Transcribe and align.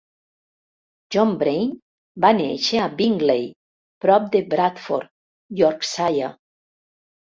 John 1.15 1.33
Braine 1.41 2.21
va 2.25 2.31
néixer 2.39 2.81
a 2.85 2.89
Bingley, 3.01 3.45
prop 4.07 4.27
de 4.37 4.43
Bradford, 4.55 5.13
Yorkshire. 5.61 6.33